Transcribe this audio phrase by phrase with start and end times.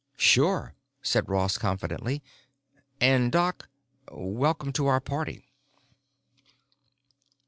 [0.17, 0.73] "Sure,"
[1.03, 2.23] said Ross confidently.
[2.99, 5.45] "And Doc—welcome to our party."